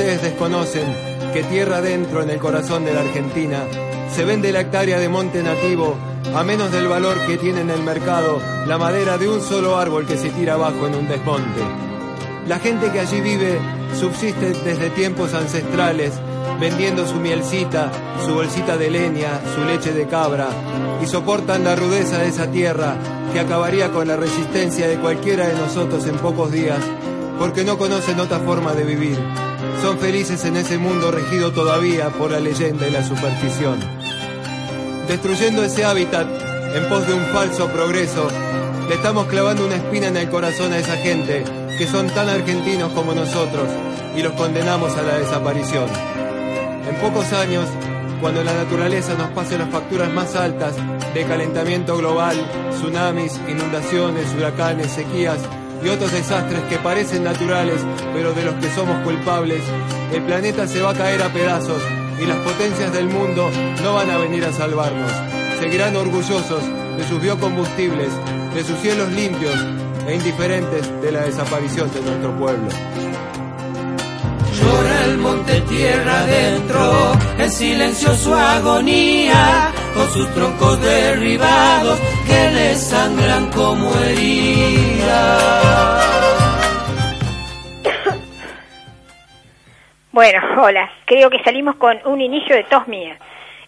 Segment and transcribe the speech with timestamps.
[0.00, 0.86] Ustedes desconocen
[1.34, 3.66] que tierra adentro en el corazón de la Argentina
[4.10, 5.94] se vende la hectárea de monte nativo
[6.34, 10.06] a menos del valor que tiene en el mercado la madera de un solo árbol
[10.06, 11.60] que se tira abajo en un desmonte.
[12.48, 13.58] La gente que allí vive
[13.94, 16.12] subsiste desde tiempos ancestrales
[16.58, 17.92] vendiendo su mielcita,
[18.24, 20.48] su bolsita de leña, su leche de cabra
[21.02, 22.96] y soportan la rudeza de esa tierra
[23.34, 26.80] que acabaría con la resistencia de cualquiera de nosotros en pocos días
[27.38, 29.49] porque no conocen otra forma de vivir.
[29.82, 33.78] Son felices en ese mundo regido todavía por la leyenda y la superstición.
[35.08, 36.26] Destruyendo ese hábitat
[36.74, 38.28] en pos de un falso progreso,
[38.88, 41.44] le estamos clavando una espina en el corazón a esa gente
[41.78, 43.68] que son tan argentinos como nosotros
[44.14, 45.88] y los condenamos a la desaparición.
[46.86, 47.66] En pocos años,
[48.20, 50.74] cuando la naturaleza nos pase las facturas más altas
[51.14, 52.36] de calentamiento global,
[52.70, 55.38] tsunamis, inundaciones, huracanes, sequías,
[55.82, 57.80] y otros desastres que parecen naturales,
[58.12, 59.62] pero de los que somos culpables,
[60.12, 61.82] el planeta se va a caer a pedazos
[62.20, 63.50] y las potencias del mundo
[63.82, 65.10] no van a venir a salvarnos.
[65.58, 66.62] Seguirán orgullosos
[66.96, 68.10] de sus biocombustibles,
[68.54, 69.54] de sus cielos limpios
[70.06, 72.68] e indiferentes de la desaparición de nuestro pueblo.
[74.60, 82.74] Llora el monte tierra adentro, en silencio su agonía, con sus troncos derribados que le
[82.74, 85.10] sangran como heridas.
[90.10, 93.18] Bueno, hola, creo que salimos con un inicio de tos mía.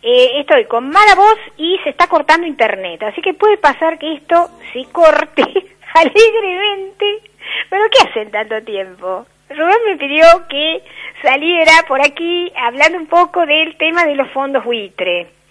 [0.03, 4.15] Eh, estoy con mala voz y se está cortando internet, así que puede pasar que
[4.15, 5.43] esto se corte
[5.95, 7.21] alegremente.
[7.69, 9.27] Pero ¿qué hacen tanto tiempo?
[9.51, 10.83] Rubén me pidió que
[11.21, 15.42] saliera por aquí hablando un poco del tema de los fondos buitre.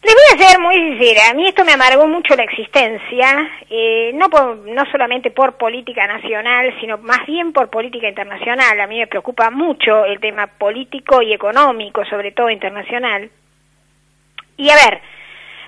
[0.00, 4.12] Les voy a ser muy sincera, a mí esto me amargó mucho la existencia, eh,
[4.14, 8.78] no, no solamente por política nacional, sino más bien por política internacional.
[8.78, 13.28] A mí me preocupa mucho el tema político y económico, sobre todo internacional.
[14.56, 15.00] Y a ver,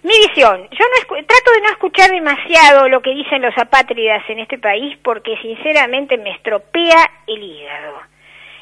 [0.02, 4.38] mi visión, yo no trato de no escuchar demasiado lo que dicen los apátridas en
[4.38, 8.09] este país porque sinceramente me estropea el hígado.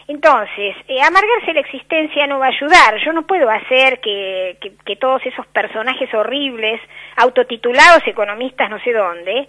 [0.08, 2.96] Entonces, eh, amargarse la existencia no va a ayudar.
[3.04, 6.80] Yo no puedo hacer que, que, todos esos personajes horribles,
[7.16, 9.46] autotitulados economistas no sé dónde,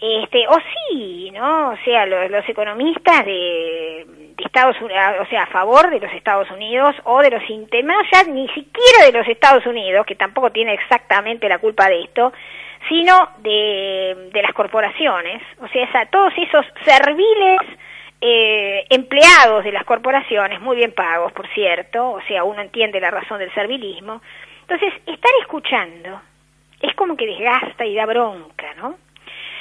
[0.00, 1.70] este, o sí, ¿no?
[1.70, 4.06] O sea, los, economistas de,
[4.38, 7.42] Estados Unidos, o sea, a favor de los Estados Unidos o de los
[7.82, 12.02] no ya ni siquiera de los Estados Unidos, que tampoco tiene exactamente la culpa de
[12.02, 12.32] esto,
[12.88, 17.58] sino de, de las corporaciones, o sea, todos esos serviles
[18.20, 23.10] eh, empleados de las corporaciones, muy bien pagos, por cierto, o sea, uno entiende la
[23.10, 24.20] razón del servilismo.
[24.62, 26.20] Entonces, estar escuchando
[26.80, 28.96] es como que desgasta y da bronca, ¿no?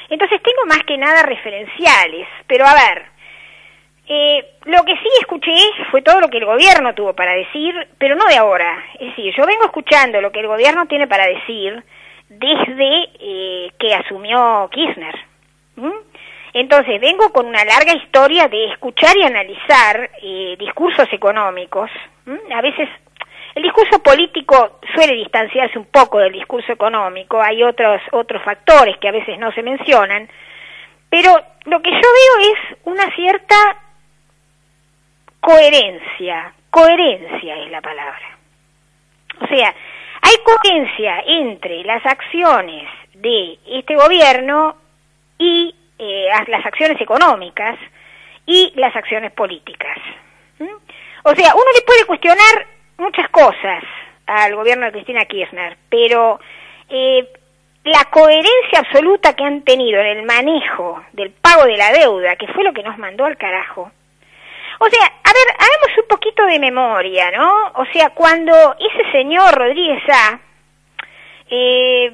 [0.10, 3.06] Entonces, tengo más que nada referenciales, pero a ver,
[4.10, 5.56] eh, lo que sí escuché
[5.92, 8.86] fue todo lo que el gobierno tuvo para decir, pero no de ahora.
[9.00, 11.84] Es decir, yo vengo escuchando lo que el gobierno tiene para decir
[12.30, 15.27] desde eh, que asumió Kirchner.
[16.60, 21.88] Entonces, vengo con una larga historia de escuchar y analizar eh, discursos económicos.
[22.52, 22.90] A veces
[23.54, 29.08] el discurso político suele distanciarse un poco del discurso económico, hay otros, otros factores que
[29.08, 30.28] a veces no se mencionan,
[31.12, 31.32] pero
[31.66, 33.56] lo que yo veo es una cierta
[35.40, 38.38] coherencia, coherencia es la palabra.
[39.42, 39.76] O sea,
[40.24, 44.76] hay coherencia entre las acciones de este gobierno
[45.38, 47.78] y eh, las acciones económicas
[48.46, 49.98] y las acciones políticas.
[51.24, 52.68] O sea, uno le puede cuestionar
[52.98, 53.84] muchas cosas
[54.26, 56.40] al gobierno de Cristina Kirchner, pero
[56.90, 57.28] eh,
[57.84, 62.48] la coherencia absoluta que han tenido en el manejo del pago de la deuda, que
[62.48, 63.92] fue lo que nos mandó al carajo.
[64.80, 67.72] O sea, a ver, hagamos un poquito de memoria, ¿no?
[67.76, 70.40] O sea, cuando ese señor Rodríguez A
[71.50, 72.12] eh,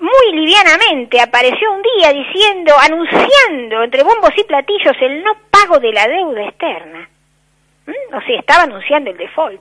[0.00, 5.92] muy livianamente apareció un día diciendo, anunciando entre bombos y platillos el no pago de
[5.92, 7.08] la deuda externa.
[7.86, 8.14] ¿Mm?
[8.14, 9.60] O sea, estaba anunciando el default,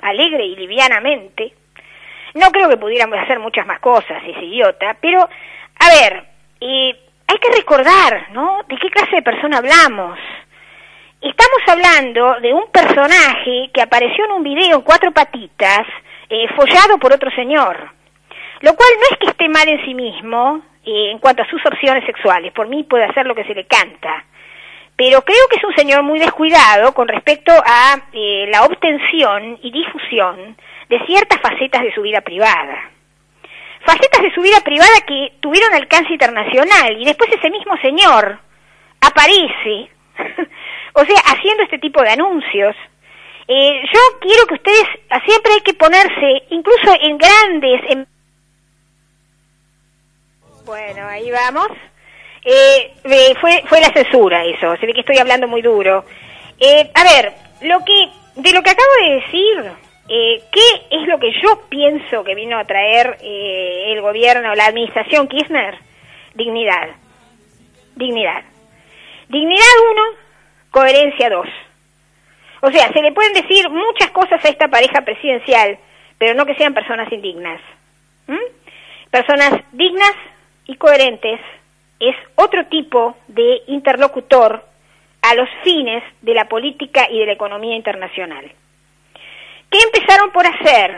[0.00, 1.52] alegre y livianamente.
[2.34, 6.24] No creo que pudiéramos hacer muchas más cosas, ese idiota, pero, a ver,
[6.60, 8.62] hay que recordar, ¿no?
[8.68, 10.18] ¿De qué clase de persona hablamos?
[11.20, 15.86] Estamos hablando de un personaje que apareció en un video en cuatro patitas,
[16.30, 17.97] eh, follado por otro señor.
[18.60, 21.64] Lo cual no es que esté mal en sí mismo eh, en cuanto a sus
[21.64, 22.52] opciones sexuales.
[22.52, 24.24] Por mí puede hacer lo que se le canta.
[24.96, 29.70] Pero creo que es un señor muy descuidado con respecto a eh, la obtención y
[29.70, 30.56] difusión
[30.88, 32.90] de ciertas facetas de su vida privada.
[33.86, 38.40] Facetas de su vida privada que tuvieron alcance internacional y después ese mismo señor
[39.00, 39.90] aparece
[40.94, 42.74] o sea, haciendo este tipo de anuncios.
[43.46, 44.86] Eh, yo quiero que ustedes,
[45.24, 48.08] siempre hay que ponerse, incluso en grandes...
[50.68, 51.68] Bueno, ahí vamos.
[52.44, 56.04] Eh, eh, fue, fue la censura eso, se ve que estoy hablando muy duro.
[56.94, 57.32] a ver,
[57.62, 59.72] lo que, de lo que acabo de decir,
[60.06, 65.78] ¿qué es lo que yo pienso que vino a traer el gobierno, la administración Kirchner?
[66.34, 66.90] Dignidad.
[67.96, 68.42] Dignidad.
[69.30, 70.02] Dignidad uno,
[70.70, 71.48] coherencia dos.
[72.60, 75.78] O sea, se le pueden decir muchas cosas a esta pareja presidencial,
[76.18, 77.62] pero no que sean personas indignas.
[79.10, 80.12] Personas dignas
[80.68, 81.40] y coherentes
[81.98, 84.64] es otro tipo de interlocutor
[85.22, 88.44] a los fines de la política y de la economía internacional.
[89.68, 90.96] ¿Qué empezaron por hacer?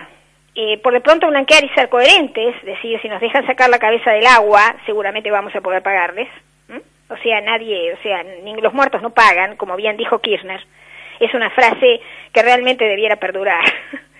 [0.54, 3.78] Eh, por de pronto blanquear y ser coherentes, es decir, si nos dejan sacar la
[3.78, 6.28] cabeza del agua, seguramente vamos a poder pagarles
[7.10, 10.64] o sea, nadie, o sea, ni los muertos no pagan, como bien dijo Kirchner.
[11.18, 12.00] Es una frase
[12.32, 13.64] que realmente debiera perdurar.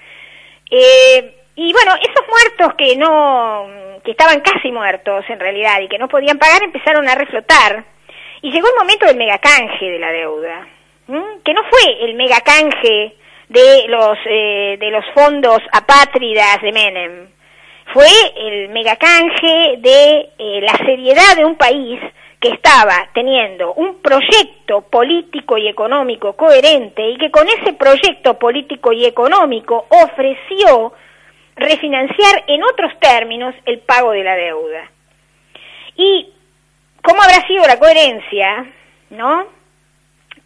[0.71, 3.67] eh, y bueno, esos muertos que no,
[4.03, 7.85] que estaban casi muertos en realidad y que no podían pagar empezaron a reflotar.
[8.41, 10.67] Y llegó el momento del megacanje de la deuda,
[11.45, 13.15] que no fue el megacanje
[13.51, 17.29] de los, eh, de los fondos apátridas de Menem,
[17.93, 22.01] fue el megacanje de eh, la seriedad de un país
[22.41, 28.95] que estaba teniendo un proyecto político y económico coherente y que con ese proyecto político
[28.95, 30.95] y económico ofreció
[31.57, 34.91] refinanciar en otros términos el pago de la deuda.
[35.97, 36.33] ¿Y
[37.03, 38.67] cómo habrá sido la coherencia?
[39.11, 39.47] ¿No?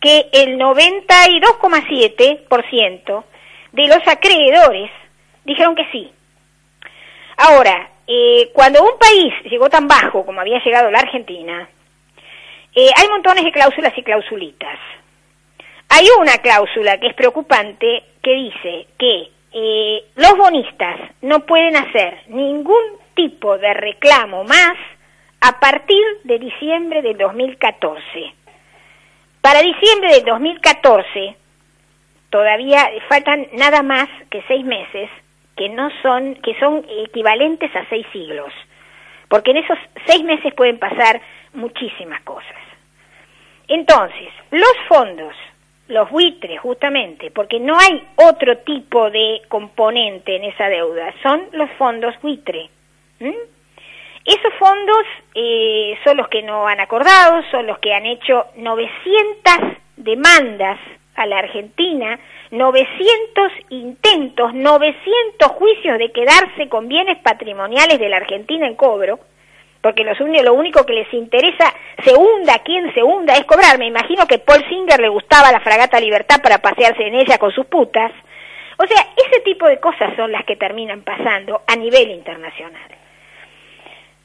[0.00, 3.24] Que el 92,7%
[3.72, 4.90] de los acreedores
[5.44, 6.10] dijeron que sí.
[7.36, 11.68] Ahora, eh, cuando un país llegó tan bajo como había llegado la Argentina,
[12.74, 14.78] eh, hay montones de cláusulas y clausulitas.
[15.88, 22.24] Hay una cláusula que es preocupante que dice que eh, los bonistas no pueden hacer
[22.26, 22.82] ningún
[23.14, 24.74] tipo de reclamo más
[25.40, 28.34] a partir de diciembre del 2014.
[29.40, 31.36] Para diciembre del 2014
[32.30, 35.08] todavía faltan nada más que seis meses
[35.56, 38.52] que no son que son equivalentes a seis siglos,
[39.28, 41.20] porque en esos seis meses pueden pasar
[41.52, 42.58] muchísimas cosas.
[43.68, 45.36] Entonces, los fondos,
[45.88, 51.70] los buitres justamente, porque no hay otro tipo de componente en esa deuda, son los
[51.72, 52.70] fondos buitre.
[53.20, 55.04] Esos fondos
[55.34, 60.78] eh, son los que no han acordado, son los que han hecho 900 demandas
[61.14, 62.18] a la Argentina,
[62.50, 69.20] 900 intentos, 900 juicios de quedarse con bienes patrimoniales de la Argentina en cobro,
[69.84, 71.70] porque lo único que les interesa,
[72.02, 73.76] se hunda quien se hunda, es cobrar.
[73.78, 77.52] Me imagino que Paul Singer le gustaba la fragata Libertad para pasearse en ella con
[77.52, 78.10] sus putas.
[78.78, 82.88] O sea, ese tipo de cosas son las que terminan pasando a nivel internacional.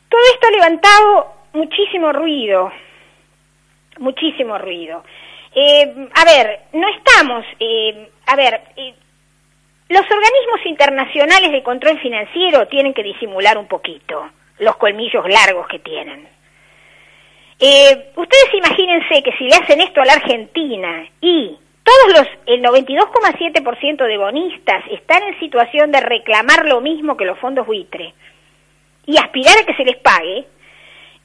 [0.07, 2.72] Todo esto ha levantado muchísimo ruido,
[3.98, 5.03] muchísimo ruido.
[5.53, 8.93] Eh, a ver, no estamos, eh, a ver, eh,
[9.89, 14.29] los organismos internacionales de control financiero tienen que disimular un poquito
[14.60, 16.28] los colmillos largos que tienen.
[17.60, 22.62] Eh, ustedes imagínense que si le hacen esto a la Argentina y todos los, el
[22.62, 28.13] 92,7% de bonistas están en situación de reclamar lo mismo que los fondos buitre
[29.06, 30.46] y aspirar a que se les pague,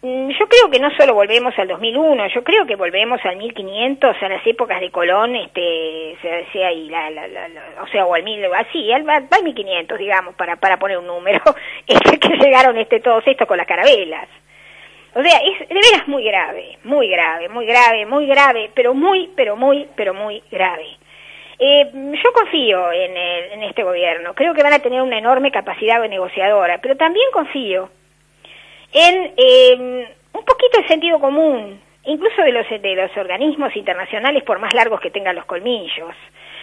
[0.05, 4.29] yo creo que no solo volvemos al 2001, yo creo que volvemos al 1500, a
[4.29, 6.19] las épocas de Colón, este,
[6.53, 7.09] sea, y la,
[7.83, 11.41] o sea, o al 1000, así, al, al 1500, digamos, para, para poner un número,
[11.87, 14.29] que llegaron este, todos estos con las carabelas.
[15.15, 19.31] O sea, es de veras muy grave, muy grave, muy grave, muy grave, pero muy,
[19.35, 20.99] pero muy, pero muy grave.
[21.59, 26.07] Eh, yo confío en, en este gobierno, creo que van a tener una enorme capacidad
[26.07, 27.89] negociadora, pero también confío
[28.95, 34.59] en eh, un poquito de sentido común, incluso de los, de los organismos internacionales, por
[34.61, 36.15] más largos que tengan los colmillos.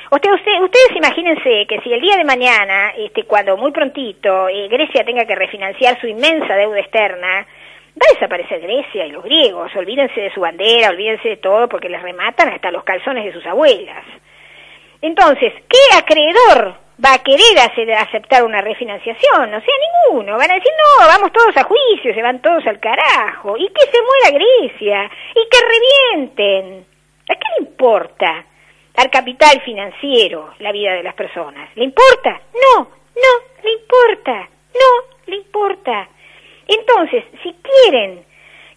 [0.10, 5.06] Usted, ustedes imagínense que si el día de mañana, este, cuando muy prontito eh, Grecia
[5.06, 7.46] tenga que refinanciar su inmensa deuda externa,
[7.96, 11.90] va a desaparecer Grecia y los griegos, olvídense de su bandera, olvídense de todo porque
[11.90, 14.04] les rematan hasta los calzones de sus abuelas.
[15.02, 19.54] Entonces, ¿qué acreedor va a querer hacer, aceptar una refinanciación?
[19.54, 19.74] O sea,
[20.08, 20.38] ninguno.
[20.38, 23.58] Van a decir, no, vamos todos a juicio, se van todos al carajo.
[23.58, 25.10] Y que se muera Grecia.
[25.36, 25.58] Y que
[26.16, 26.86] revienten.
[27.30, 28.46] ¿A qué le importa
[28.98, 31.70] al capital financiero la vida de las personas?
[31.76, 32.42] ¿Le importa?
[32.54, 34.50] No, no, le importa.
[34.74, 36.08] No, le importa.
[36.68, 38.26] Entonces, si quieren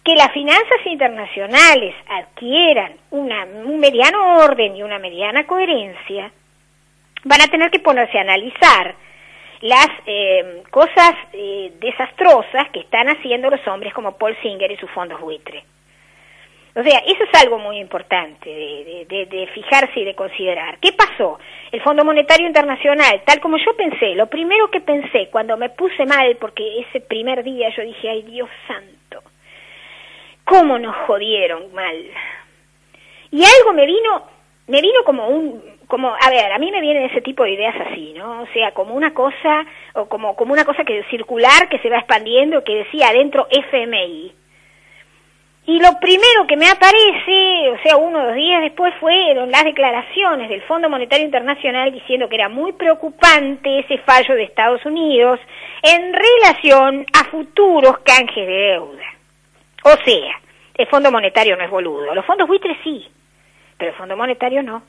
[0.03, 6.31] que las finanzas internacionales adquieran una, un mediano orden y una mediana coherencia,
[7.25, 8.95] van a tener que ponerse a analizar
[9.61, 14.89] las eh, cosas eh, desastrosas que están haciendo los hombres como Paul Singer y sus
[14.91, 15.63] fondos buitre.
[16.77, 20.77] O sea, eso es algo muy importante de, de, de, fijarse y de considerar.
[20.79, 21.39] ¿Qué pasó?
[21.71, 26.05] El Fondo Monetario Internacional, tal como yo pensé, lo primero que pensé cuando me puse
[26.05, 29.23] mal, porque ese primer día yo dije, ay Dios santo,
[30.43, 31.95] cómo nos jodieron mal.
[33.31, 34.23] Y algo me vino,
[34.67, 37.75] me vino como un, como, a ver, a mí me vienen ese tipo de ideas
[37.87, 38.41] así, ¿no?
[38.41, 41.97] O sea, como una cosa, o como, como una cosa que circular que se va
[41.97, 44.33] expandiendo, que decía adentro FMI.
[45.67, 49.63] Y lo primero que me aparece, o sea, uno o dos días después, fueron las
[49.63, 55.39] declaraciones del Fondo Monetario Internacional diciendo que era muy preocupante ese fallo de Estados Unidos
[55.81, 59.05] en relación a futuros canjes de deuda.
[59.83, 60.39] O sea,
[60.75, 62.13] el Fondo Monetario no es boludo.
[62.13, 63.07] Los fondos buitres sí,
[63.77, 64.83] pero el Fondo Monetario no.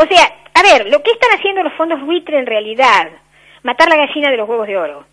[0.00, 3.10] O sea, a ver, lo que están haciendo los fondos buitres en realidad,
[3.64, 5.04] matar la gallina de los huevos de oro.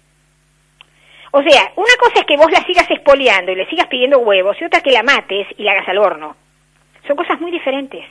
[1.32, 4.56] O sea, una cosa es que vos la sigas expoliando y le sigas pidiendo huevos,
[4.62, 6.36] y otra que la mates y la hagas al horno.
[7.08, 8.06] Son cosas muy diferentes.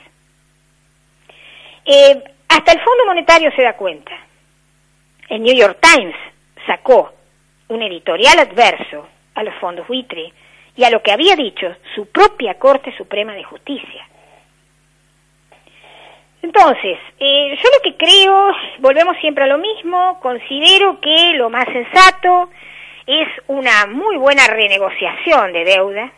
[1.85, 4.11] Eh, hasta el Fondo Monetario se da cuenta.
[5.29, 6.15] El New York Times
[6.67, 7.13] sacó
[7.69, 10.33] un editorial adverso a los fondos buitre
[10.75, 14.09] y a lo que había dicho su propia Corte Suprema de Justicia.
[16.45, 21.65] Entonces, eh, yo lo que creo, volvemos siempre a lo mismo, considero que lo más
[21.65, 22.51] sensato
[23.07, 26.11] es una muy buena renegociación de deuda,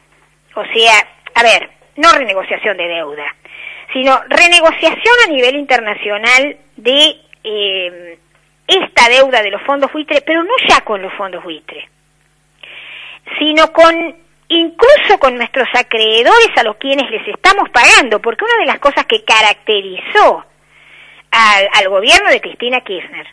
[0.54, 0.96] o sea,
[1.34, 3.24] a ver, no renegociación de deuda,
[3.94, 7.16] sino renegociación a nivel internacional de
[7.46, 8.20] eh,
[8.68, 11.88] esta deuda de los fondos buitre, pero no ya con los fondos buitre,
[13.40, 18.66] sino con incluso con nuestros acreedores a los quienes les estamos pagando, porque una de
[18.66, 20.46] las cosas que caracterizó
[21.32, 23.27] al, al gobierno de Cristina Kirchner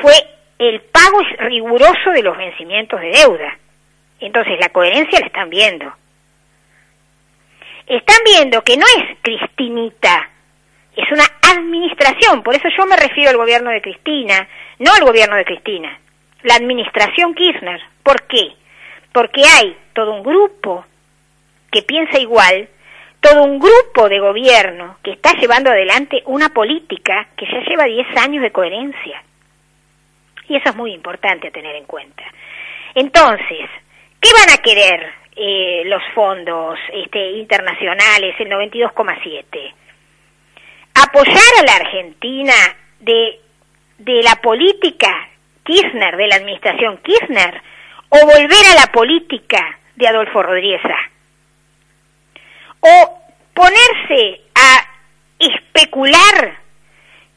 [0.00, 0.14] fue
[0.58, 3.58] el pago riguroso de los vencimientos de deuda.
[4.20, 5.92] Entonces la coherencia la están viendo.
[7.86, 10.30] Están viendo que no es Cristinita,
[10.96, 14.48] es una administración, por eso yo me refiero al gobierno de Cristina,
[14.78, 16.00] no al gobierno de Cristina,
[16.42, 17.80] la administración Kirchner.
[18.02, 18.54] ¿Por qué?
[19.16, 20.84] Porque hay todo un grupo
[21.72, 22.68] que piensa igual,
[23.18, 28.14] todo un grupo de gobierno que está llevando adelante una política que ya lleva 10
[28.18, 29.22] años de coherencia.
[30.50, 32.24] Y eso es muy importante a tener en cuenta.
[32.94, 33.70] Entonces,
[34.20, 39.72] ¿qué van a querer eh, los fondos este, internacionales, el 92,7?
[40.92, 42.52] Apoyar a la Argentina
[43.00, 43.40] de,
[43.96, 45.30] de la política
[45.64, 47.62] Kirchner, de la administración Kirchner,
[48.08, 50.82] o volver a la política de Adolfo Rodríguez
[52.80, 53.18] o
[53.54, 54.86] ponerse a
[55.38, 56.58] especular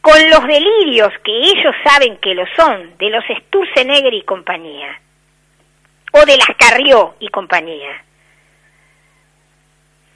[0.02, 5.00] con los delirios que ellos saben que lo son, de los Sturzenegger y compañía,
[6.14, 8.04] o de las Carrió y compañía.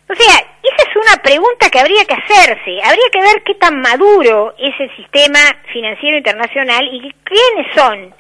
[0.10, 2.82] O sea, esa es una pregunta que habría que hacerse.
[2.84, 5.40] Habría que ver qué tan maduro es el sistema
[5.72, 8.14] financiero internacional y quiénes son,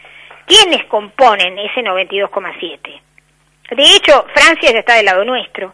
[0.45, 3.01] quiénes componen ese 92,7.
[3.75, 5.73] De hecho, Francia ya está del lado nuestro.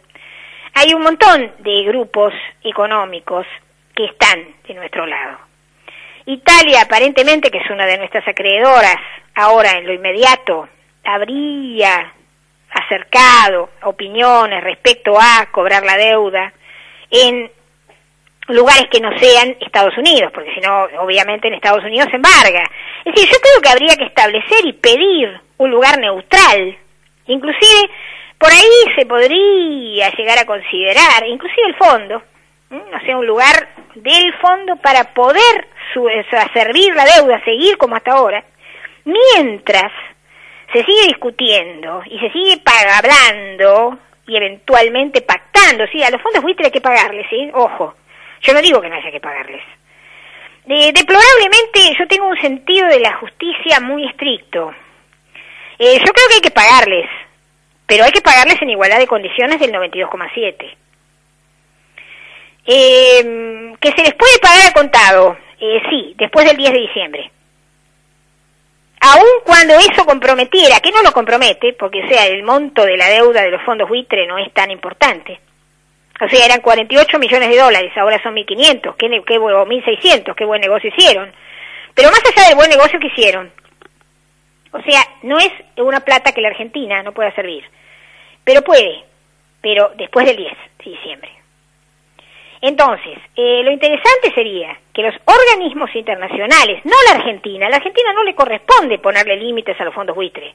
[0.76, 2.34] Hay un montón de grupos
[2.64, 3.46] económicos
[3.96, 5.40] que están de nuestro lado.
[6.26, 8.98] Italia, aparentemente, que es una de nuestras acreedoras,
[9.36, 10.70] ahora en lo inmediato,
[11.04, 12.14] habría
[12.72, 16.54] acercado opiniones respecto a cobrar la deuda
[17.10, 17.52] en
[18.50, 22.64] lugares que no sean Estados Unidos, porque si no, obviamente en Estados Unidos se embarga.
[23.06, 26.78] Es decir, yo creo que habría que establecer y pedir un lugar neutral,
[27.28, 27.90] inclusive
[28.38, 32.24] por ahí se podría llegar a considerar, inclusive el fondo,
[32.72, 36.08] o sea, un lugar del fondo para poder su,
[36.54, 38.44] servir la deuda, seguir como hasta ahora,
[39.06, 39.92] mientras
[40.72, 42.62] se sigue discutiendo y se sigue
[42.98, 47.50] hablando y eventualmente pactando, sí, a los fondos buitres hay que pagarles, ¿sí?
[47.54, 47.96] Ojo,
[48.42, 49.62] yo no digo que no haya que pagarles.
[50.66, 54.74] deplorablemente yo tengo un sentido de la justicia muy estricto.
[55.78, 57.10] Eh, yo creo que hay que pagarles,
[57.86, 60.76] pero hay que pagarles en igualdad de condiciones del 92,7.
[62.66, 67.32] Eh, que se les puede pagar a contado, eh, sí, después del 10 de diciembre.
[69.02, 73.42] Aun cuando eso comprometiera, que no lo compromete, porque sea el monto de la deuda
[73.42, 75.40] de los fondos buitre no es tan importante.
[76.22, 80.46] O sea, eran 48 millones de dólares, ahora son 1.500, qué, qué, o 1.600, qué
[80.46, 81.32] buen negocio hicieron.
[81.94, 83.52] Pero más allá del buen negocio que hicieron,
[84.72, 87.64] o sea, no es una plata que la Argentina no pueda servir,
[88.44, 89.04] pero puede,
[89.62, 90.52] pero después del 10
[90.84, 91.32] de diciembre.
[92.62, 98.12] Entonces, eh, lo interesante sería que los organismos internacionales, no la Argentina, a la Argentina
[98.14, 100.54] no le corresponde ponerle límites a los fondos buitre.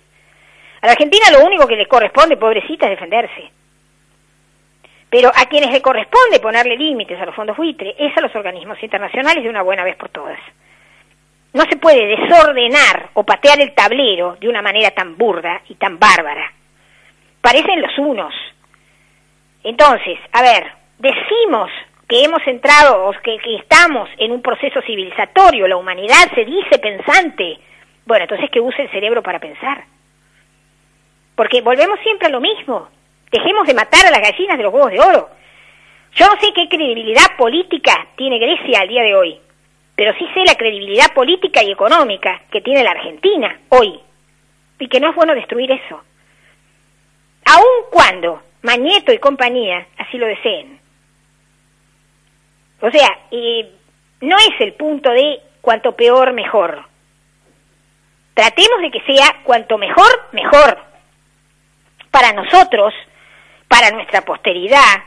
[0.83, 3.51] A la Argentina lo único que le corresponde, pobrecita, es defenderse.
[5.15, 8.83] Pero a quienes le corresponde ponerle límites a los fondos buitre es a los organismos
[8.83, 10.41] internacionales de una buena vez por todas.
[11.53, 16.01] No se puede desordenar o patear el tablero de una manera tan burda y tan
[16.01, 16.53] bárbara.
[17.41, 18.35] Parecen los unos.
[19.63, 21.71] Entonces, a ver, decimos
[22.09, 26.81] que hemos entrado o que, que, estamos en un proceso civilizatorio, la humanidad se dice
[26.81, 27.61] pensante,
[28.05, 29.85] bueno, entonces que use el cerebro para pensar.
[31.37, 32.89] Porque volvemos siempre a lo mismo.
[33.35, 35.29] Dejemos de matar a las gallinas de los huevos de oro.
[36.15, 39.41] Yo no sé qué credibilidad política tiene Grecia al día de hoy,
[39.97, 43.99] pero sí sé la credibilidad política y económica que tiene la Argentina hoy,
[44.79, 46.01] y que no es bueno destruir eso.
[47.45, 50.79] Aun cuando Mañeto y compañía así lo deseen.
[52.83, 53.19] O sea,
[54.21, 56.85] no es el punto de cuanto peor, mejor.
[58.35, 60.79] Tratemos de que sea cuanto mejor, mejor.
[62.13, 62.95] Para nosotros,
[63.75, 65.03] para nuestra posteridad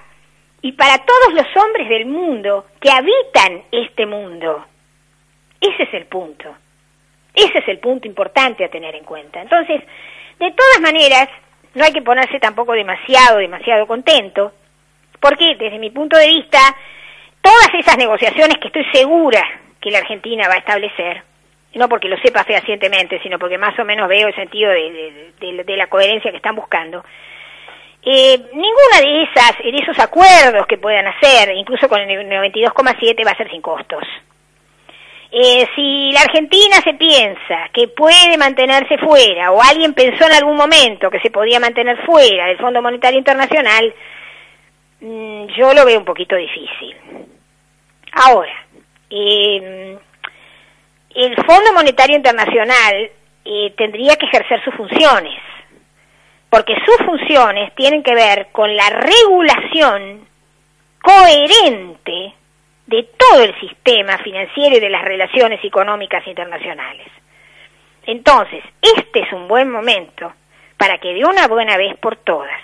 [0.61, 4.65] y para todos los hombres del mundo que habitan este mundo.
[5.61, 6.53] Ese es el punto.
[7.33, 9.41] Ese es el punto importante a tener en cuenta.
[9.41, 9.81] Entonces,
[10.37, 11.29] de todas maneras,
[11.75, 14.51] no hay que ponerse tampoco demasiado, demasiado contento,
[15.21, 16.59] porque desde mi punto de vista,
[17.41, 19.47] todas esas negociaciones que estoy segura
[19.79, 21.23] que la Argentina va a establecer,
[21.75, 25.63] no porque lo sepa fehacientemente, sino porque más o menos veo el sentido de, de,
[25.63, 27.05] de la coherencia que están buscando,
[28.09, 33.31] eh, ninguna de esas, de esos acuerdos que puedan hacer, incluso con el 92,7, va
[33.31, 34.01] a ser sin costos.
[35.29, 40.55] Eh, si la Argentina se piensa que puede mantenerse fuera, o alguien pensó en algún
[40.55, 43.93] momento que se podía mantener fuera del Fondo Monetario Internacional,
[45.01, 46.95] mmm, yo lo veo un poquito difícil.
[48.13, 48.53] Ahora,
[49.09, 49.97] eh,
[51.13, 53.11] el Fondo Monetario Internacional
[53.43, 55.37] eh, tendría que ejercer sus funciones
[56.57, 60.27] porque sus funciones tienen que ver con la regulación
[61.03, 62.33] coherente
[62.87, 67.05] de todo el sistema financiero y de las relaciones económicas internacionales.
[68.07, 70.33] Entonces, este es un buen momento
[70.77, 72.59] para que de una buena vez por todas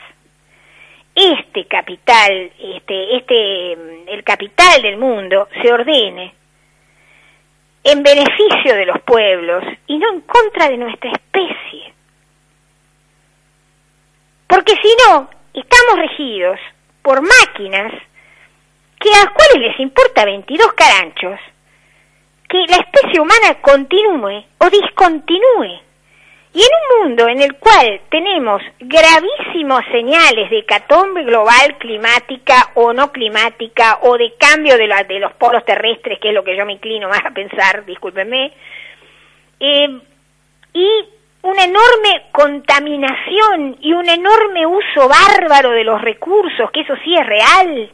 [1.13, 3.73] este capital, este, este,
[4.11, 6.33] el capital del mundo se ordene
[7.83, 11.92] en beneficio de los pueblos y no en contra de nuestra especie.
[14.53, 16.59] Porque si no, estamos regidos
[17.01, 17.91] por máquinas
[18.99, 21.39] que a las cuales les importa 22 caranchos
[22.47, 25.81] que la especie humana continúe o discontinúe.
[26.53, 32.93] Y en un mundo en el cual tenemos gravísimas señales de hecatombe global climática o
[32.93, 36.73] no climática o de cambio de, los polos terrestres, que es lo que yo me
[36.73, 38.53] inclino más a pensar, discúlpenme,
[39.59, 39.99] eh,
[40.75, 41.05] y
[41.43, 47.25] una enorme contaminación y un enorme uso bárbaro de los recursos, que eso sí es
[47.25, 47.91] real.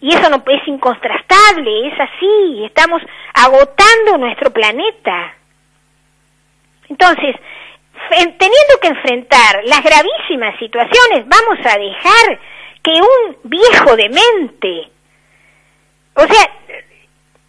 [0.00, 3.02] Y eso no es incontrastable, es así, estamos
[3.34, 5.34] agotando nuestro planeta.
[6.88, 7.34] Entonces,
[8.08, 12.40] teniendo que enfrentar las gravísimas situaciones, vamos a dejar
[12.84, 14.90] que un viejo demente,
[16.14, 16.50] o sea,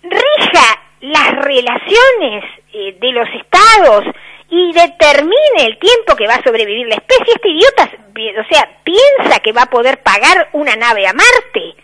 [0.01, 4.05] rija las relaciones eh, de los estados,
[4.49, 7.33] y determine el tiempo que va a sobrevivir la especie.
[7.35, 11.75] Este idiota, o sea, piensa que va a poder pagar una nave a Marte.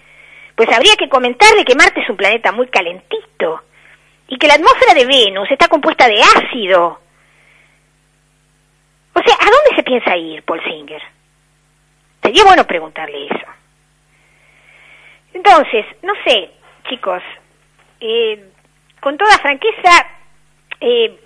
[0.55, 3.61] Pues habría que comentarle que Marte es un planeta muy calentito
[4.27, 6.99] y que la atmósfera de Venus está compuesta de ácido.
[9.13, 11.01] O sea, ¿a dónde se piensa ir, Paul Singer?
[12.21, 13.45] Sería bueno preguntarle eso.
[15.33, 16.49] Entonces, no sé,
[16.89, 17.21] chicos,
[17.99, 18.49] eh,
[18.99, 20.07] con toda franqueza,
[20.81, 21.19] eh,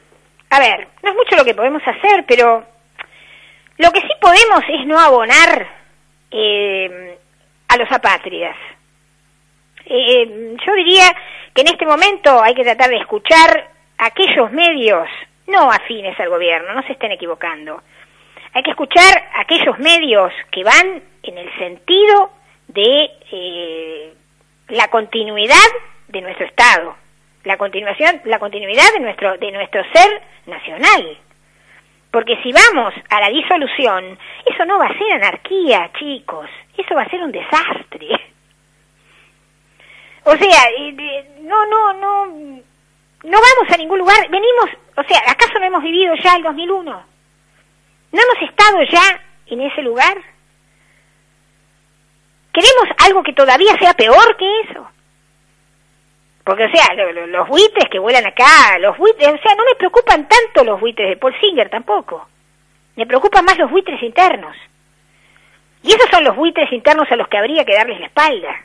[0.49, 2.65] a ver, no es mucho lo que podemos hacer, pero
[3.77, 5.67] lo que sí podemos es no abonar
[6.31, 7.17] eh,
[7.67, 8.55] a los apátridas.
[9.85, 11.05] Eh, yo diría
[11.53, 15.07] que en este momento hay que tratar de escuchar aquellos medios
[15.49, 17.81] no afines al gobierno, no se estén equivocando.
[18.53, 22.31] hay que escuchar aquellos medios que van en el sentido
[22.67, 24.13] de eh,
[24.69, 25.69] la continuidad
[26.07, 26.95] de nuestro Estado,
[27.49, 31.17] la continuación, la continuidad de nuestro, de nuestro ser nacional.
[32.11, 37.01] Porque si vamos a la disolución, eso no va a ser anarquía, chicos, eso va
[37.01, 38.07] a ser un desastre.
[40.25, 40.63] O sea,
[41.41, 46.13] no, no, no, no vamos a ningún lugar, venimos, o sea, ¿acaso no hemos vivido
[46.23, 47.03] ya el 2001?
[48.11, 50.21] ¿No hemos estado ya en ese lugar?
[52.53, 54.87] ¿Queremos algo que todavía sea peor que eso?
[56.49, 56.95] Porque, o sea,
[57.27, 61.09] los buitres que vuelan acá, los buitres, o sea, no me preocupan tanto los buitres
[61.09, 62.27] de Paul Singer tampoco.
[62.95, 64.57] Me preocupan más los buitres internos.
[65.83, 68.61] Y esos son los buitres internos a los que habría que darles la espalda.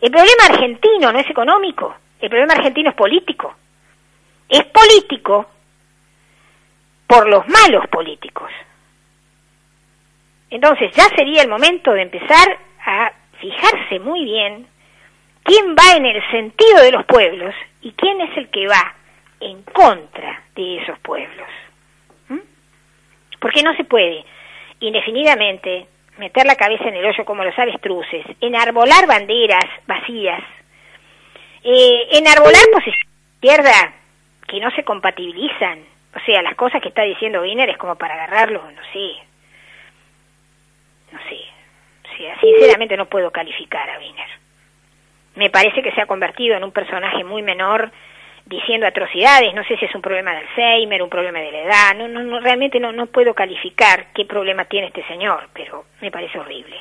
[0.00, 3.54] El problema argentino no es económico, el problema argentino es político.
[4.48, 5.44] Es político
[7.06, 8.50] por los malos políticos.
[10.48, 14.68] Entonces ya sería el momento de empezar a fijarse muy bien
[15.44, 18.94] quién va en el sentido de los pueblos y quién es el que va
[19.40, 21.48] en contra de esos pueblos.
[22.28, 22.40] ¿Mm?
[23.38, 24.24] Porque no se puede
[24.80, 25.86] indefinidamente
[26.18, 30.42] meter la cabeza en el hoyo como los avestruces, enarbolar banderas vacías,
[31.62, 33.06] eh, enarbolar posiciones
[33.40, 33.92] de izquierda
[34.48, 35.80] que no se compatibilizan.
[36.14, 39.12] O sea, las cosas que está diciendo Wiener es como para agarrarlo, no sé.
[41.12, 41.40] No sé.
[42.40, 44.33] Sinceramente no puedo calificar a Wiener
[45.36, 47.90] me parece que se ha convertido en un personaje muy menor
[48.46, 51.94] diciendo atrocidades, no sé si es un problema de Alzheimer, un problema de la edad,
[51.96, 56.38] no, no, realmente no, no puedo calificar qué problema tiene este señor, pero me parece
[56.38, 56.76] horrible.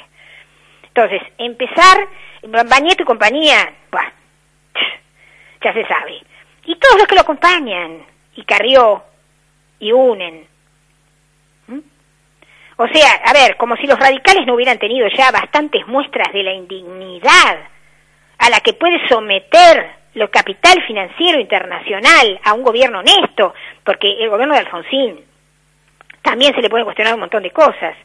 [0.83, 2.07] Entonces, empezar,
[2.43, 4.11] Bañeto y compañía, bah,
[5.63, 6.21] ya se sabe.
[6.65, 9.03] Y todos los que lo acompañan, y Carrió,
[9.79, 10.45] y unen.
[11.67, 11.79] ¿Mm?
[12.77, 16.43] O sea, a ver, como si los radicales no hubieran tenido ya bastantes muestras de
[16.43, 17.72] la indignidad
[18.43, 23.53] a la que puede someter lo capital financiero internacional a un gobierno honesto,
[23.85, 25.21] porque el gobierno de Alfonsín
[26.21, 27.95] también se le puede cuestionar un montón de cosas,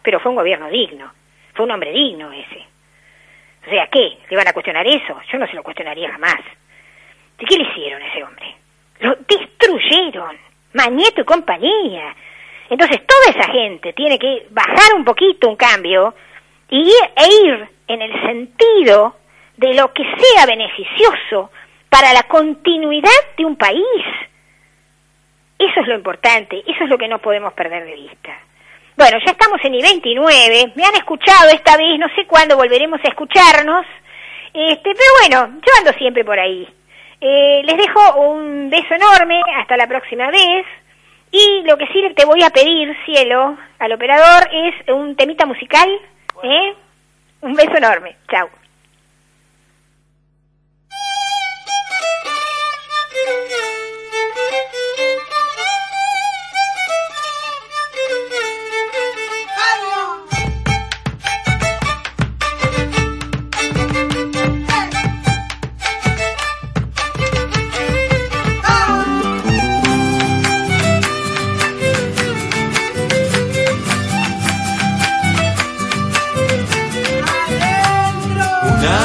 [0.00, 1.12] pero fue un gobierno digno,
[1.54, 2.64] fue un hombre digno ese.
[3.66, 4.16] O sea, ¿qué?
[4.30, 5.20] ¿Le van a cuestionar eso?
[5.30, 6.38] Yo no se lo cuestionaría jamás.
[7.36, 8.56] ¿De qué le hicieron a ese hombre?
[9.00, 10.38] Lo destruyeron,
[10.72, 12.14] Mañeto y compañía.
[12.68, 16.14] Entonces toda esa gente tiene que bajar un poquito un cambio
[16.68, 19.16] y, e ir en el sentido
[19.60, 21.50] de lo que sea beneficioso
[21.90, 24.02] para la continuidad de un país.
[25.58, 28.38] Eso es lo importante, eso es lo que no podemos perder de vista.
[28.96, 33.08] Bueno, ya estamos en I-29, me han escuchado esta vez, no sé cuándo volveremos a
[33.08, 33.84] escucharnos,
[34.54, 36.66] este, pero bueno, yo ando siempre por ahí.
[37.20, 40.66] Eh, les dejo un beso enorme, hasta la próxima vez,
[41.30, 45.88] y lo que sí te voy a pedir, cielo, al operador, es un temita musical,
[46.42, 46.74] ¿eh?
[47.42, 48.48] Un beso enorme, chao.